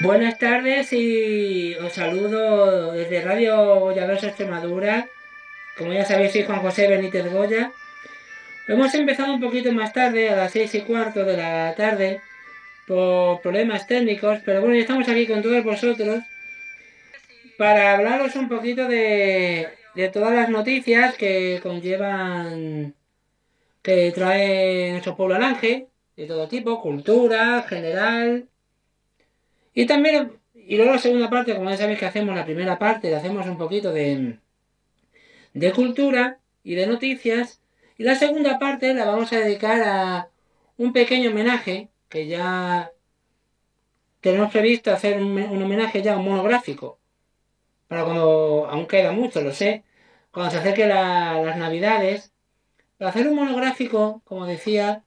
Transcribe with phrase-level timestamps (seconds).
[0.00, 5.08] Buenas tardes y os saludo desde Radio Goyaverso Extremadura.
[5.76, 7.72] Como ya sabéis, soy Juan José Benítez Goya.
[8.68, 12.20] Hemos empezado un poquito más tarde, a las seis y cuarto de la tarde,
[12.86, 16.22] por problemas técnicos, pero bueno, ya estamos aquí con todos vosotros
[17.56, 22.94] para hablaros un poquito de, de todas las noticias que conllevan,
[23.82, 28.48] que trae nuestro pueblo Alange, de todo tipo, cultura, general,
[29.78, 33.10] y también, y luego la segunda parte, como ya sabéis que hacemos la primera parte,
[33.10, 34.40] le hacemos un poquito de,
[35.54, 37.62] de cultura y de noticias.
[37.96, 40.30] Y la segunda parte la vamos a dedicar a
[40.78, 42.90] un pequeño homenaje que ya
[44.20, 46.98] tenemos previsto hacer un, homenaje ya un monográfico.
[47.86, 49.84] Para cuando, aún queda mucho, lo sé,
[50.32, 52.32] cuando se acerque las navidades,
[52.96, 55.04] para hacer un monográfico, como decía,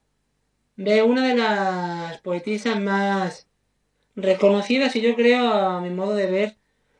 [0.76, 3.51] de una de las poetisas más
[4.14, 6.56] reconocidas y yo creo, a mi modo de ver,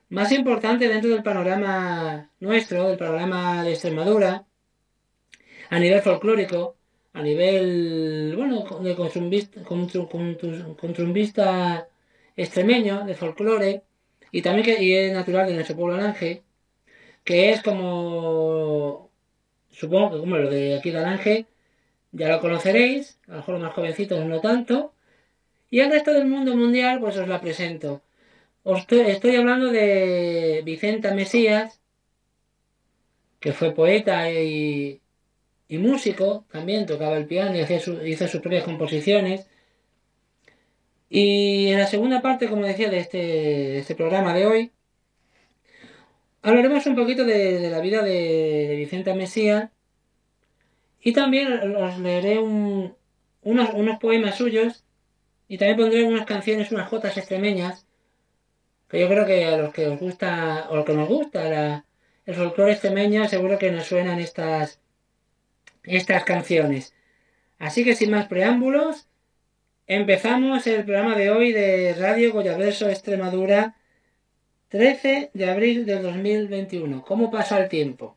[0.09, 4.47] más importante dentro del panorama nuestro, del panorama de Extremadura,
[5.71, 6.77] a nivel folclórico,
[7.15, 8.95] a nivel, bueno, de
[10.77, 11.89] contrumbista
[12.37, 13.83] extremeño, de folclore,
[14.31, 16.43] y también que y es natural de nuestro pueblo Alange,
[17.25, 19.11] que es como,
[19.71, 21.47] supongo que como lo de aquí de Alange,
[22.13, 24.95] ya lo conoceréis, a lo mejor los más jovencitos no tanto,
[25.73, 28.03] y al resto del mundo mundial, pues os la presento.
[28.65, 31.81] estoy, hablando de Vicenta Mesías,
[33.41, 35.01] que fue poeta y,
[35.71, 37.63] músico, también tocaba el piano y
[38.11, 39.49] hizo sus propias composiciones.
[41.09, 44.73] Y en la segunda parte, como decía, de este, este programa de hoy,
[46.43, 49.71] hablaremos un poquito de, la vida de, Vicenta Mesías
[51.01, 54.85] y también os leeré unos poemas suyos
[55.53, 57.87] y también pondré unas canciones, unas jotas extremeñas,
[58.89, 61.85] que yo creo que a los que os gusta, o lo que nos gusta
[62.25, 64.81] el folclore extremeño, seguro que nos suenan estas,
[65.83, 66.95] estas canciones.
[67.59, 69.09] Así que sin más preámbulos,
[69.87, 73.77] empezamos el programa de hoy de Radio Goyaverso Extremadura,
[74.69, 77.05] 13 de abril del 2021.
[77.05, 78.17] ¿Cómo pasa el tiempo?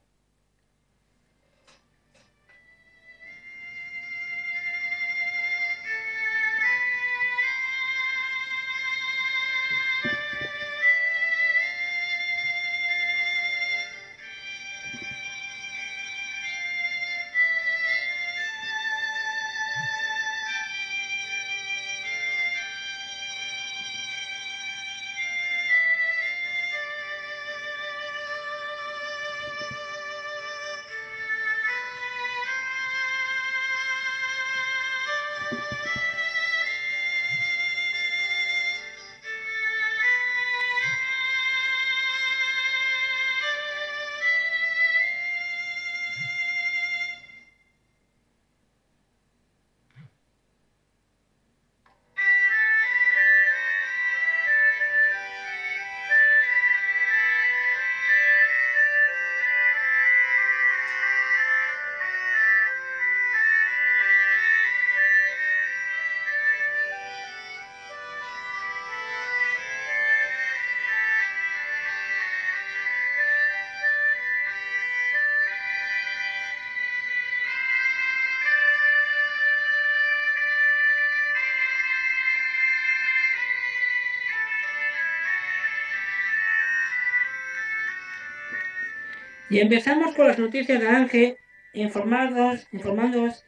[89.55, 91.37] Y empezamos con las noticias de Ángel,
[91.73, 93.46] informándoos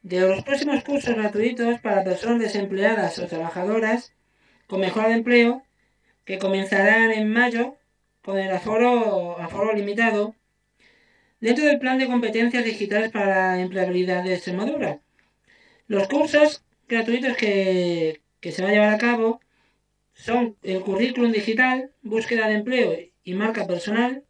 [0.00, 4.14] de los próximos cursos gratuitos para personas desempleadas o trabajadoras
[4.66, 5.62] con mejora de empleo
[6.24, 7.76] que comenzarán en mayo
[8.22, 10.34] con el aforo, aforo limitado
[11.40, 15.00] dentro del plan de competencias digitales para la empleabilidad de Extremadura.
[15.88, 19.42] Los cursos gratuitos que, que se va a llevar a cabo
[20.14, 24.24] son el currículum digital, búsqueda de empleo y marca personal,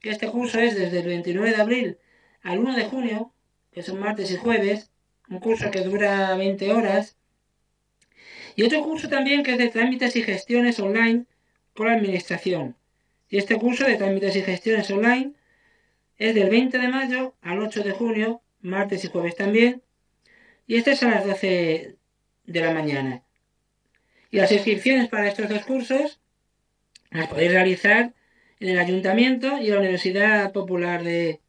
[0.00, 1.98] que este curso es desde el 29 de abril
[2.42, 3.32] al 1 de junio,
[3.72, 4.90] que son martes y jueves,
[5.28, 7.16] un curso que dura 20 horas,
[8.54, 11.26] y otro curso también que es de trámites y gestiones online
[11.74, 12.76] con la administración.
[13.28, 15.32] Y este curso de trámites y gestiones online
[16.16, 19.82] es del 20 de mayo al 8 de junio, martes y jueves también,
[20.66, 21.96] y este es a las 12
[22.44, 23.22] de la mañana.
[24.30, 26.20] Y las inscripciones para estos dos cursos
[27.10, 28.14] las podéis realizar
[28.60, 31.40] en el Ayuntamiento y la Universidad Popular de,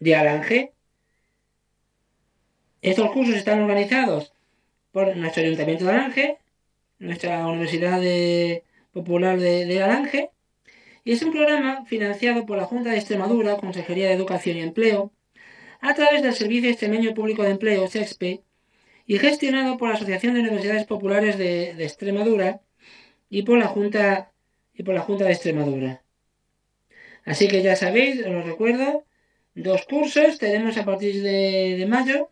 [0.00, 0.72] de Alange.
[2.82, 4.32] Estos cursos están organizados
[4.92, 6.38] por nuestro Ayuntamiento de Alange,
[6.98, 8.00] nuestra Universidad
[8.92, 10.30] Popular de, de Alange.
[11.04, 15.12] Y es un programa financiado por la Junta de Extremadura, Consejería de Educación y Empleo,
[15.80, 18.42] a través del Servicio Extremeño Público de Empleo, SEXPE,
[19.06, 22.62] y gestionado por la Asociación de Universidades Populares de, Extremadura
[23.28, 24.32] y por la Junta
[24.74, 26.02] y por la Junta de Extremadura.
[27.24, 29.04] Así que ya sabéis, os lo recuerdo,
[29.54, 32.30] dos cursos tenemos a partir de, mayo,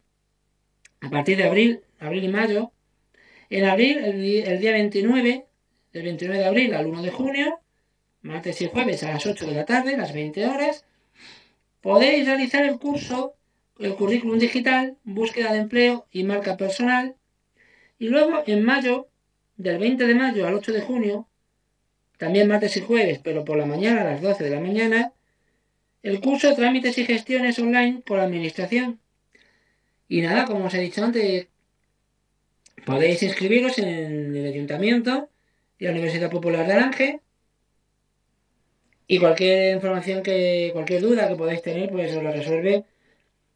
[1.01, 2.73] a partir de abril, abril y mayo.
[3.49, 5.47] En abril, el, día 29,
[5.93, 7.61] del 29 de abril al 1 de junio,
[8.23, 10.85] martes y jueves a las 8 de la tarde, las 20 horas,
[11.81, 13.37] podéis realizar el curso
[13.79, 17.17] el currículum digital, búsqueda de empleo y marca personal.
[17.99, 19.09] Y luego en mayo,
[19.57, 21.29] del 20 de mayo al 8 de junio,
[22.23, 25.13] también martes y jueves, pero por la mañana a las 12 de la mañana,
[26.05, 29.01] el curso Trámites y Gestiones Online por Administración.
[30.07, 31.49] Y nada, como os he dicho antes,
[32.87, 35.31] podéis inscribiros en el Ayuntamiento
[35.81, 37.21] y la Universidad Popular de Aranje.
[39.09, 42.85] Y cualquier información que, cualquier duda que podáis tener, pues os la resuelve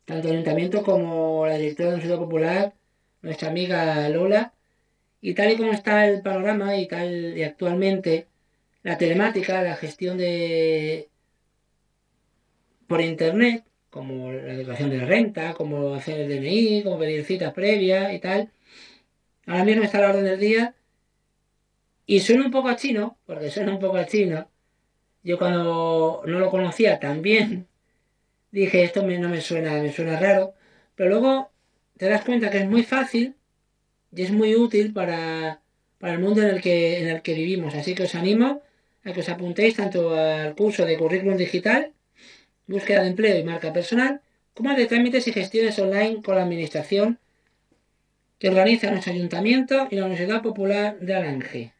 [0.06, 2.74] tanto el ayuntamiento como la directora de la Ciudad Popular,
[3.22, 4.54] nuestra amiga Lola,
[5.20, 8.26] y tal y como está el panorama y tal y actualmente
[8.86, 11.10] la telemática, la gestión de
[12.86, 17.52] por internet, como la declaración de la renta, como hacer el DNI, como pedir citas
[17.52, 18.52] previas y tal,
[19.46, 20.76] ahora mismo está a la orden del día
[22.06, 24.48] y suena un poco a chino, porque suena un poco a chino.
[25.24, 27.66] Yo cuando no lo conocía también
[28.52, 30.54] dije, esto no me suena, me suena raro,
[30.94, 31.50] pero luego
[31.96, 33.34] te das cuenta que es muy fácil
[34.14, 35.60] y es muy útil para,
[36.02, 37.74] el mundo en el, que, en el que vivimos.
[37.74, 38.62] Así que os animo
[39.06, 41.94] a que os apuntéis tanto al curso de currículum digital,
[42.66, 44.20] búsqueda de empleo y marca personal,
[44.52, 47.18] como al de trámites y gestiones online con la administración
[48.38, 51.75] que organiza nuestro ayuntamiento y la Universidad Popular de Alange.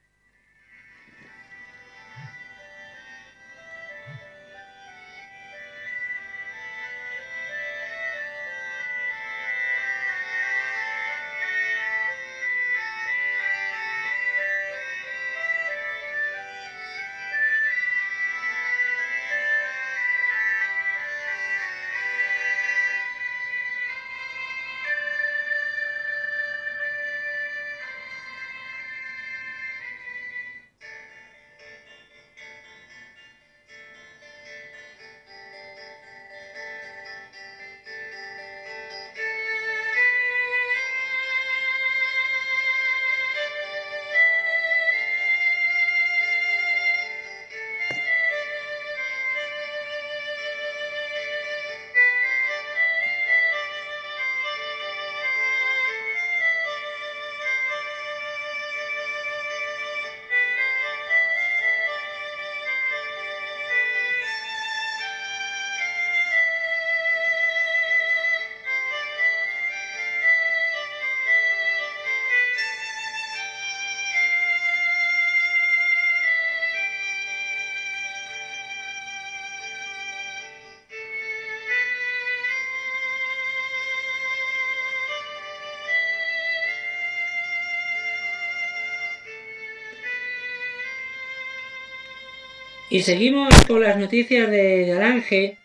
[92.89, 95.59] Y seguimos con las noticias de, Alange.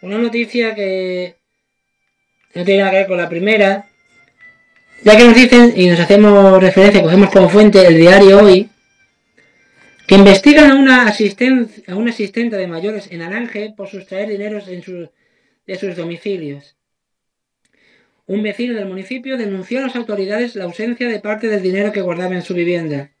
[0.00, 1.36] Una noticia que
[2.54, 3.86] no tiene nada que ver con la primera.
[5.04, 8.68] Ya que nos dicen y nos hacemos referencia, cogemos como fuente el diario hoy,
[10.06, 14.82] que investigan a una, a una asistente de mayores en Alange por sustraer dineros en
[15.66, 16.76] de sus domicilios.
[18.26, 22.00] Un vecino del municipio denunció a las autoridades la ausencia de parte del dinero que
[22.00, 23.12] guardaba en su vivienda.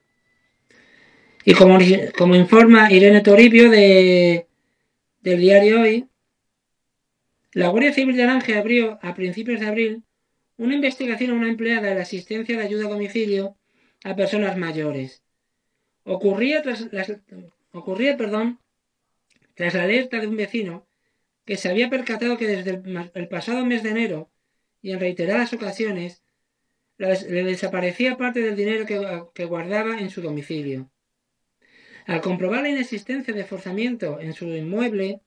[1.48, 1.78] Y como,
[2.18, 4.48] como informa Irene Toribio de,
[5.22, 6.06] del diario Hoy,
[7.52, 10.02] la Guardia Civil de Aranje abrió a principios de abril
[10.58, 13.56] una investigación a una empleada de la asistencia de ayuda a domicilio
[14.04, 15.22] a personas mayores.
[16.04, 16.86] Ocurría tras,
[18.18, 18.60] perdón,
[19.54, 20.86] tras la alerta de un vecino
[21.46, 22.82] que se había percatado que desde
[23.14, 24.30] el, pasado mes de enero
[24.82, 26.22] y en reiteradas ocasiones
[26.98, 28.84] le desaparecía parte del dinero
[29.32, 30.90] que guardaba en su domicilio.
[32.08, 35.20] Al comprobar la inexistencia de forzamiento en su inmueble,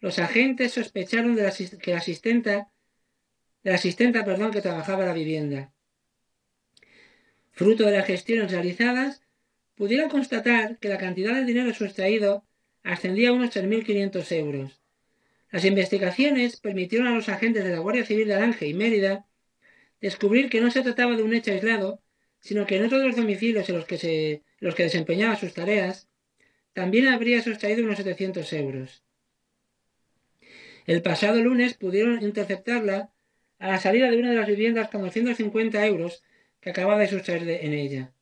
[0.00, 2.68] los agentes sospecharon de que la asistenta,
[3.62, 5.72] la asistenta perdón, que trabajaba la vivienda.
[7.52, 9.22] Fruto de las gestiones realizadas,
[9.76, 12.44] pudieron constatar que la cantidad de dinero sustraído
[12.82, 14.82] ascendía a unos 3.500 euros.
[15.50, 19.24] Las investigaciones permitieron a los agentes de la Guardia Civil de Aranje y Mérida
[20.02, 22.02] descubrir que no se trataba de un hecho aislado,
[22.40, 25.52] sino que en otro de los domicilios en los que, se, los que desempeñaba sus
[25.52, 26.08] tareas,
[26.72, 29.04] también habría sustraído unos 700 euros.
[30.86, 33.10] El pasado lunes pudieron interceptarla
[33.58, 36.22] a la salida de una de las viviendas con 250 euros
[36.62, 38.14] que acababa de sustraer en ella.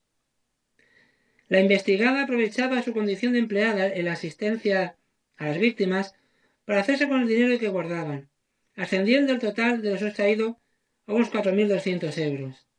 [1.47, 4.97] La investigada aprovechaba su condición de empleada en la asistencia
[5.37, 6.17] a las víctimas
[6.65, 8.31] para hacerse con el dinero que guardaban,
[8.75, 10.59] ascendiendo el total de lo sustraído
[11.07, 12.72] a unos 4.200 euros.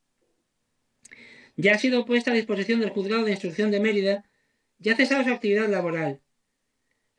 [1.55, 4.25] Ya ha sido puesta a disposición del juzgado de instrucción de Mérida
[4.79, 6.21] y ha cesado su actividad laboral.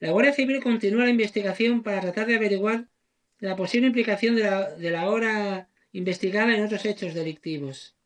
[0.01, 2.89] La Guardia Civil continúa la investigación para tratar de averiguar
[3.39, 7.97] la posible implicación de la, de la hora investigada en otros hechos delictivos.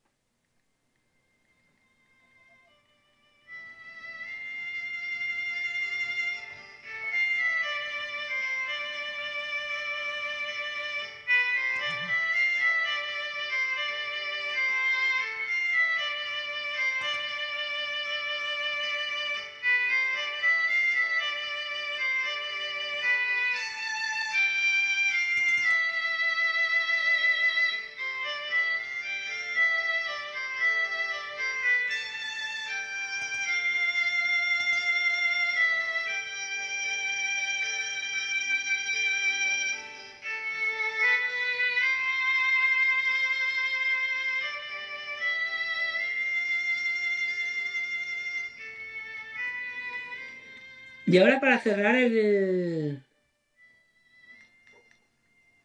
[51.11, 53.03] Y ahora para cerrar el...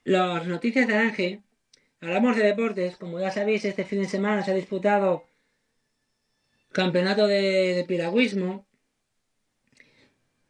[0.04, 1.42] las noticias de Ángel,
[2.00, 2.96] hablamos de deportes.
[2.96, 5.28] Como ya sabéis, este fin de semana se ha disputado
[6.72, 8.66] campeonato de, piragüismo,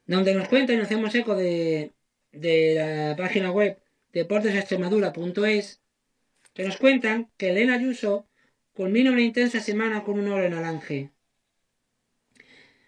[0.06, 1.92] donde nos cuenta y nos hacemos eco de,
[2.30, 3.82] de la página web
[4.12, 5.82] deportesextremadura.es,
[6.52, 8.28] que nos cuentan que Elena Ayuso
[8.72, 11.10] culmina una intensa semana con un oro en Alange.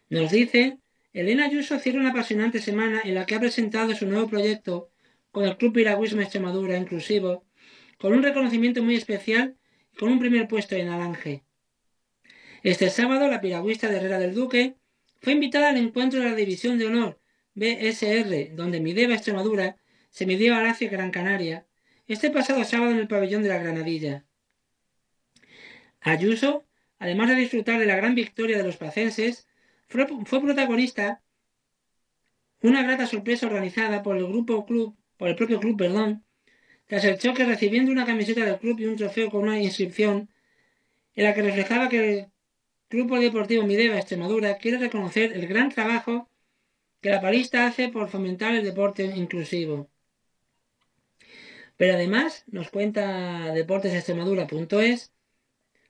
[0.08, 0.78] Nos dice
[1.16, 4.90] Elena Ayuso cierra una apasionante semana en la que ha presentado su nuevo proyecto
[5.30, 7.46] con el Club Piragüismo Extremadura Inclusivo,
[7.96, 9.56] con un reconocimiento muy especial
[9.94, 11.42] y con un primer puesto en Alange.
[12.62, 14.76] Este sábado, la piragüista de Herrera del Duque
[15.22, 17.18] fue invitada al encuentro de la División de Honor
[17.54, 19.78] BSR, donde Mideva Extremadura
[20.10, 21.66] se midió a Lacio Gran Canaria,
[22.06, 24.26] este pasado sábado en el pabellón de la Granadilla.
[26.02, 26.66] Ayuso,
[26.98, 29.46] además de disfrutar de la gran victoria de los pacenses,
[29.88, 30.06] fue,
[30.40, 31.22] protagonista
[32.62, 36.24] una grata sorpresa organizada por el grupo club, por el propio club, perdón,
[36.86, 40.30] tras el choque recibiendo una camiseta del club y un trofeo con una inscripción
[41.14, 42.26] en la que reflejaba que el
[42.88, 46.30] Grupo Deportivo Mideva Extremadura quiere reconocer el gran trabajo
[47.00, 49.90] que la palista hace por fomentar el deporte inclusivo.
[51.76, 55.12] Pero además, nos cuenta deportesextremadura.es,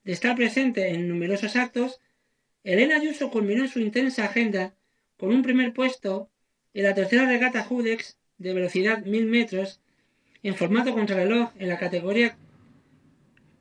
[0.05, 2.01] de estar presente en numerosos actos
[2.67, 4.75] Elena Ayuso culminó su intensa agenda
[5.17, 6.33] con un primer puesto
[6.75, 9.81] en la tercera regata Judex de velocidad 1000 metros
[10.43, 12.37] en formato contrarreloj en la categoría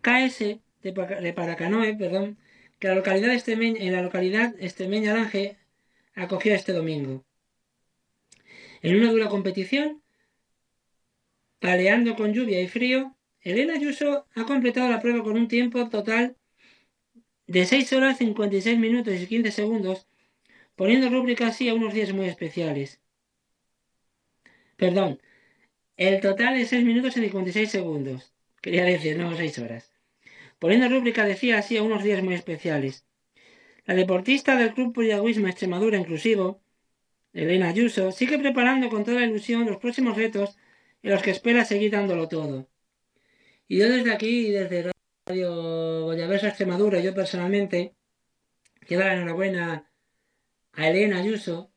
[0.01, 2.39] KS de Paracanoe, perdón,
[2.79, 5.59] que la localidad extremeña, en la localidad extremeña Lange
[6.15, 7.23] acogió este domingo.
[8.81, 10.01] En una dura competición,
[11.59, 16.37] paleando con lluvia y frío, Elena Ayuso ha completado la prueba con un tiempo total
[17.47, 20.07] de 6 horas 56 minutos y 15 segundos,
[20.75, 22.99] poniendo rúbrica así a unos días muy especiales.
[24.77, 25.21] Perdón,
[25.97, 28.33] el total es 6 minutos y 56 segundos.
[28.61, 29.91] Quería decir, no 6 horas.
[30.59, 33.05] Poniendo rúbrica decía así a unos días muy especiales.
[33.85, 36.61] La deportista del Club Piragüismo Extremadura Inclusivo,
[37.33, 40.57] Elena Ayuso, sigue preparando con toda ilusión los próximos retos
[41.03, 42.67] en los que espera seguir dándolo todo.
[43.67, 44.94] Y yo desde aquí, desde
[45.27, 47.95] Radio Goyaversa Extremadura, yo personalmente,
[48.81, 49.91] quiero dar la enhorabuena
[50.73, 51.73] a Elena Ayuso,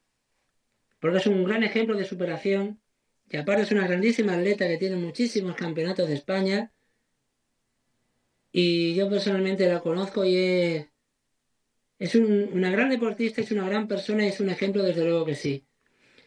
[1.01, 2.83] porque es un gran ejemplo de superación,
[3.31, 6.75] y aparte es una grandísima atleta que tiene muchísimos campeonatos de España,
[8.53, 10.89] y yo personalmente la conozco y es,
[11.99, 15.35] es una gran deportista, es una gran persona y es un ejemplo desde luego que
[15.35, 15.67] sí.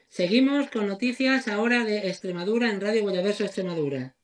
[0.07, 4.15] Seguimos con noticias ahora de Extremadura en Radio Goyaverso Extremadura.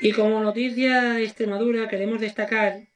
[0.00, 2.88] Y como noticia de Extremadura queremos destacar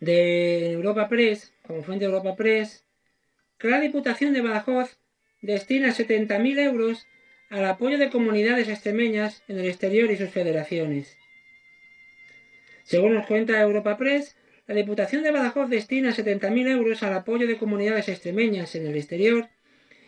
[0.00, 2.84] de Europa Press, como fuente de Europa Press,
[3.58, 4.98] que la Diputación de Badajoz
[5.40, 7.06] destina 70.000 euros
[7.48, 11.16] al apoyo de comunidades extremeñas en el exterior y sus federaciones.
[12.82, 17.58] Según nos cuenta Europa Press, la Diputación de Badajoz destina 70.000 euros al apoyo de
[17.58, 19.48] comunidades extremeñas en el exterior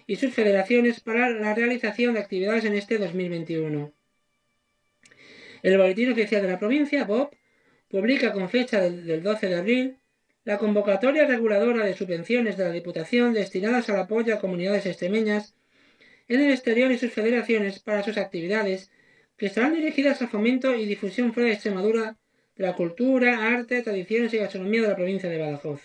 [0.07, 3.93] y sus federaciones para la realización de actividades en este 2021.
[5.65, 7.33] El Boletín Oficial de la Provincia, BOP,
[7.89, 9.97] publica con fecha del 12 de abril
[10.45, 15.55] la convocatoria reguladora de subvenciones de la Diputación destinadas al apoyo a comunidades extremeñas
[16.29, 18.91] en el exterior y sus federaciones para sus actividades
[19.39, 22.19] que estarán dirigidas al fomento y difusión fuera de Extremadura
[22.57, 25.81] de la cultura, arte, tradiciones y gastronomía de la provincia de Badajoz.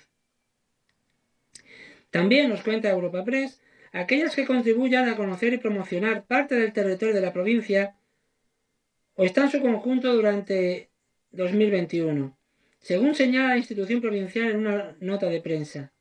[2.11, 3.61] También nos cuenta Europa Press
[3.93, 7.95] aquellas que contribuyan a conocer y promocionar parte del territorio de la provincia
[9.19, 10.91] o está en su conjunto durante
[11.32, 12.39] 2021,
[12.79, 15.91] según señala la institución provincial en una nota de prensa,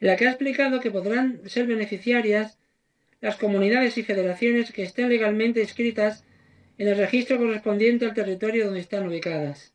[0.00, 2.58] en la que ha explicado que podrán ser beneficiarias
[3.20, 6.24] las comunidades y federaciones que estén legalmente inscritas
[6.78, 9.74] en el registro correspondiente al territorio donde están ubicadas.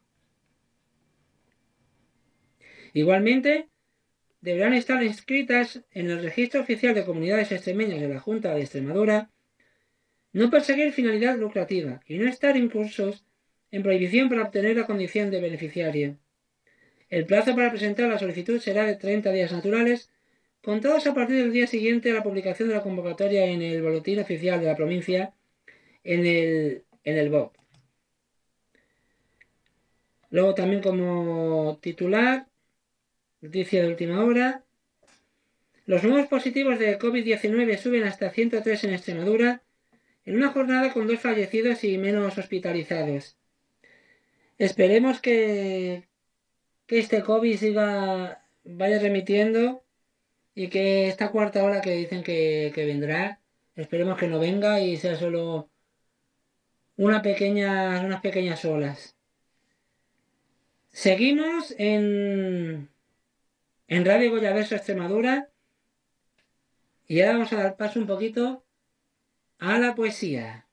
[2.93, 3.69] Igualmente,
[4.41, 9.29] deberán estar inscritas en el registro oficial de comunidades extremeñas de la Junta de Extremadura,
[10.35, 13.23] no perseguir finalidad lucrativa y no estar incursos
[13.71, 16.17] en prohibición para obtener la condición de beneficiario.
[17.07, 20.11] El plazo para presentar la solicitud será de 30 días naturales
[20.61, 24.19] contados a partir del día siguiente a la publicación de la convocatoria en el boletín
[24.19, 25.33] oficial de la provincia
[26.03, 27.55] en el, en el BOP.
[30.31, 32.47] Luego también como titular,
[33.39, 34.65] noticia de última hora,
[35.85, 39.61] los nuevos positivos de COVID-19 suben hasta 103 en Extremadura
[40.25, 43.37] en una jornada con dos fallecidos y menos hospitalizados.
[44.57, 46.07] Esperemos que,
[46.87, 49.83] que este COVID siga, vaya remitiendo
[50.55, 53.41] y que esta cuarta hora que dicen que, vendrá,
[53.75, 55.69] esperemos que no venga y sea solo
[56.97, 59.15] una pequeña, unas pequeñas olas.
[60.91, 62.89] Seguimos en,
[63.87, 65.49] en Radio Goyaverso Extremadura
[67.05, 68.64] y ahora vamos a dar paso un poquito
[69.59, 70.64] a la poesía.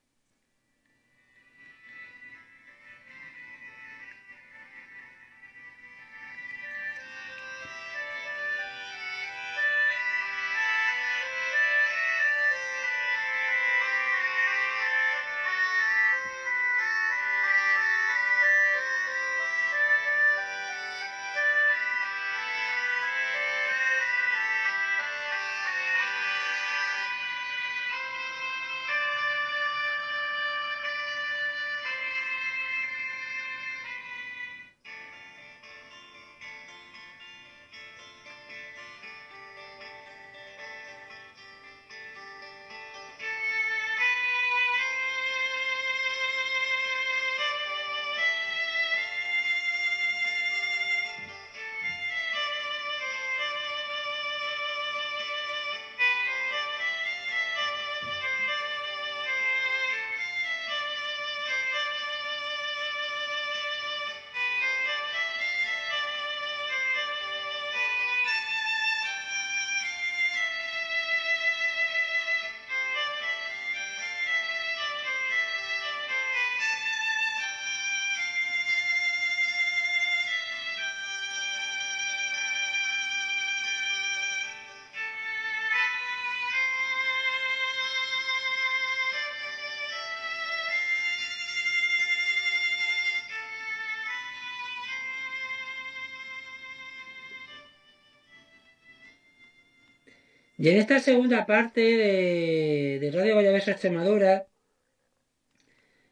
[100.63, 104.47] Y en esta segunda parte de, Radio Valladolid Extremadura,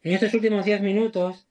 [0.03, 1.47] en estos últimos 10 minutos,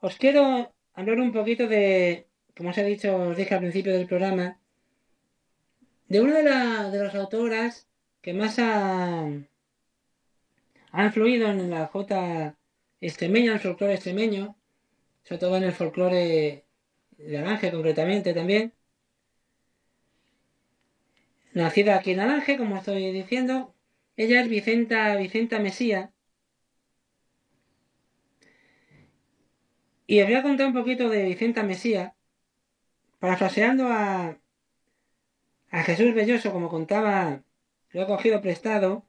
[0.00, 4.06] os quiero hablar un poquito de, como os he dicho, os dije al principio del
[4.06, 4.58] programa,
[6.08, 7.86] de una de, de las autoras
[8.22, 9.28] que más ha,
[10.94, 12.56] influido en la J
[13.02, 14.56] extremeña, en el folclore extremeño,
[15.24, 16.64] sobre todo en el folclore
[17.18, 18.72] de Aranje concretamente también,
[21.54, 23.74] Nacida aquí en Alange, como estoy diciendo,
[24.16, 26.12] ella es Vicenta, Vicenta Mesía.
[30.06, 32.14] Y os voy a contar un poquito de Vicenta Mesía,
[33.18, 34.38] parafraseando a,
[35.70, 37.42] a Jesús Belloso, como contaba,
[37.90, 39.06] lo he cogido prestado,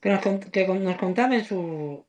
[0.00, 2.06] que nos, que nos contaba en su,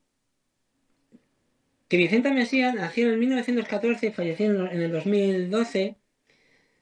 [1.88, 5.98] que Vicenta Mesía nació en 1914 y falleció en el 2012,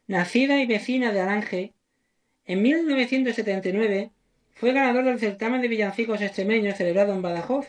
[0.07, 1.74] nacida y vecina de Aranje,
[2.45, 4.12] en 1979
[4.53, 7.67] fue ganador del certamen de villancicos extremeños celebrado en Badajoz.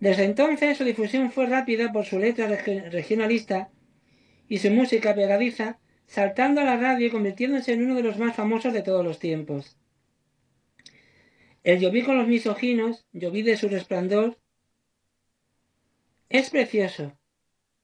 [0.00, 3.70] Desde entonces su difusión fue rápida por su letra regionalista
[4.48, 8.34] y su música pegadiza, saltando a la radio y convirtiéndose en uno de los más
[8.34, 9.76] famosos de todos los tiempos.
[11.62, 14.38] El lloví con los misoginos, lloví de su resplandor,
[16.30, 17.18] es precioso,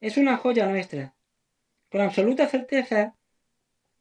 [0.01, 1.15] es una joya nuestra.
[1.91, 3.15] Con absoluta certeza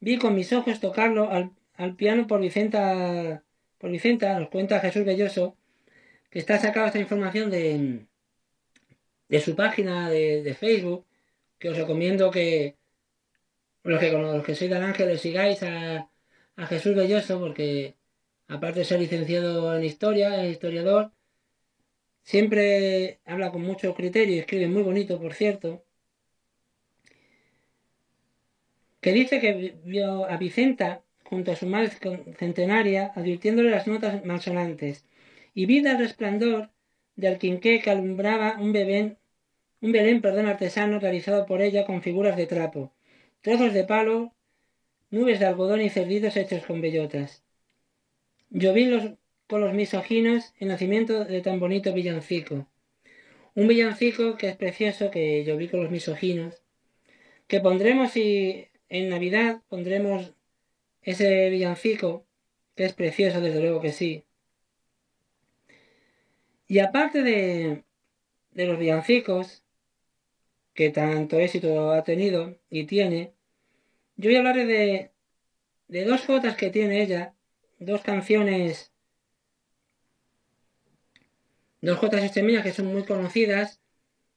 [0.01, 1.56] vi con mis ojos tocarlo al,
[1.97, 3.43] piano por Vicenta,
[3.79, 5.57] por Vicenta, nos cuenta Jesús Belloso,
[6.31, 8.07] que está sacada esta información de,
[9.29, 11.07] de su página de, Facebook,
[11.59, 12.77] que os recomiendo que
[13.83, 16.11] los que, los que sois del ángel sigáis a,
[16.57, 17.95] a Jesús Belloso, porque
[18.49, 21.13] aparte de ser licenciado en historia, es historiador,
[22.23, 25.85] siempre habla con mucho criterio y escribe muy bonito, por cierto.
[29.01, 31.91] Que dice que vio a Vicenta junto a su madre
[32.39, 35.05] centenaria, advirtiéndole las notas malsonantes,
[35.55, 36.71] y vida el resplandor
[37.17, 39.17] del quinqué que alumbraba un bebé,
[39.81, 42.93] un belén perdón, artesano realizado por ella con figuras de trapo,
[43.41, 44.35] trozos de palo,
[45.11, 47.43] nubes de algodón y cerditos hechos con bellotas.
[48.51, 49.13] Yo vi los,
[49.47, 52.69] con los misoginos el nacimiento de tan bonito villancico.
[53.55, 56.63] Un villancico que es precioso, que yo vi con los misoginos,
[57.47, 60.35] que pondremos y en Navidad pondremos
[61.07, 62.27] ese villancico,
[62.75, 64.27] que es precioso, desde luego que sí.
[66.67, 67.85] Y aparte de,
[68.51, 69.65] de los villancicos,
[70.75, 73.35] que tanto éxito ha tenido y tiene,
[74.17, 75.13] yo voy a hablar de,
[75.89, 77.35] de dos jotas que tiene ella,
[77.79, 78.93] dos canciones,
[81.81, 83.81] dos jotas extremeñas que son muy conocidas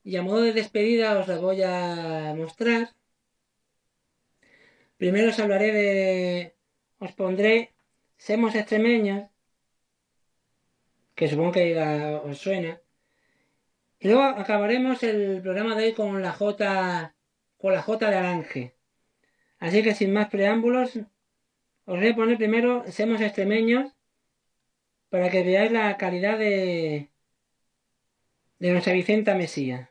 [0.04, 2.96] y a modo de despedida os las voy a mostrar.
[4.98, 6.59] Primero os hablaré de,
[7.00, 7.74] os pondré
[8.26, 9.30] Semos extremeños,
[11.16, 11.66] que supongo que
[12.30, 12.82] os suena.
[14.00, 17.16] Y luego acabaremos el programa de hoy con la J,
[17.58, 18.76] con la J de Aranje.
[19.60, 20.98] Así que sin más preámbulos,
[21.86, 23.94] os voy a poner primero Semos Extremeños
[25.10, 27.10] para que veáis la calidad de,
[28.60, 29.89] de nuestra Vicenta Mesía.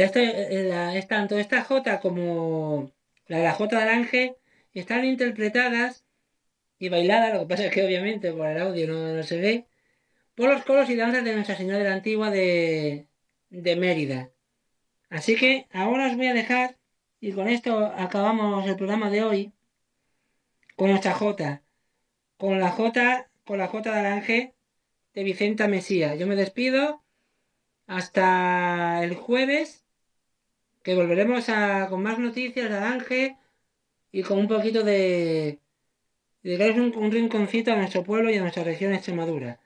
[0.00, 2.90] Eh, es tanto esta J como
[3.26, 4.36] la de la J de Aranje
[4.72, 6.04] están interpretadas
[6.78, 9.66] y bailadas, lo que pasa es que obviamente por el audio no, se ve,
[10.34, 13.06] por los coros y danzas de Nuestra Señora de la Antigua de,
[13.50, 14.30] Mérida.
[15.10, 16.76] Así que ahora os voy a dejar
[17.20, 19.52] Y con esto acabamos el programa de hoy
[20.76, 21.62] con nuestra J.
[22.38, 24.54] Con la J, con la J de
[25.14, 26.14] de Vicenta Mesía.
[26.14, 27.02] Yo me despido
[27.86, 29.84] hasta el jueves,
[30.82, 33.36] que volveremos a, con más noticias de Aranje
[34.12, 35.60] y con un poquito de,
[36.42, 39.60] de darles un, rinconcito a nuestro pueblo y a nuestra región Extremadura.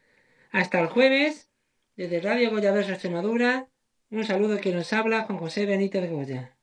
[0.51, 1.51] Hasta el jueves,
[1.97, 3.69] desde Radio Goya Extremadura,
[4.11, 6.57] un saludo que nos habla Juan José Benítez Goya.